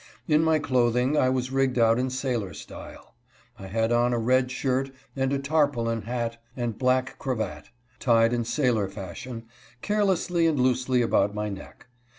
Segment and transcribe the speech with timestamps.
[0.27, 3.13] In my clothing I was rigged out in sailor style.
[3.59, 7.65] I had on a red shirt and a tarpaulin hat and black cravat,
[7.99, 9.43] tied in sailor fashion,
[9.83, 11.85] carelessly and loosely about my neck.